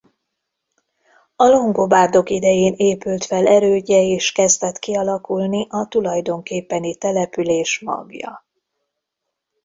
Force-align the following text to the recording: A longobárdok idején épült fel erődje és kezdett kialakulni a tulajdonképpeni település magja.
A 1.35 1.43
longobárdok 1.47 2.29
idején 2.29 2.73
épült 2.73 3.25
fel 3.25 3.47
erődje 3.47 4.01
és 4.01 4.31
kezdett 4.31 4.79
kialakulni 4.79 5.65
a 5.69 5.87
tulajdonképpeni 5.87 6.95
település 6.95 7.79
magja. 7.79 8.45